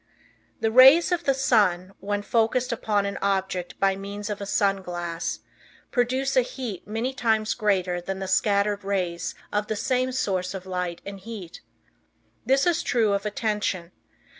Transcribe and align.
The 0.61 0.71
rays 0.71 1.11
of 1.11 1.25
the 1.25 1.33
sun, 1.35 1.93
when 1.99 2.23
focused 2.23 2.71
upon 2.71 3.05
an 3.05 3.17
object 3.21 3.79
by 3.79 3.95
means 3.95 4.31
of 4.31 4.41
a 4.41 4.47
sun 4.47 4.81
glass, 4.81 5.41
produce 5.91 6.35
a 6.35 6.41
heat 6.41 6.87
many 6.87 7.13
times 7.13 7.53
greater 7.53 8.01
than 8.01 8.17
the 8.17 8.27
scattered 8.27 8.83
rays 8.83 9.35
of 9.53 9.67
the 9.67 9.75
same 9.75 10.11
source 10.11 10.55
of 10.55 10.65
light 10.65 11.01
and 11.05 11.19
heat. 11.19 11.61
This 12.47 12.65
is 12.65 12.81
true 12.81 13.13
of 13.13 13.27
attention. 13.27 13.91